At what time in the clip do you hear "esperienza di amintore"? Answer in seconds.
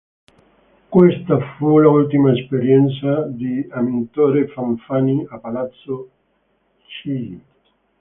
2.31-4.47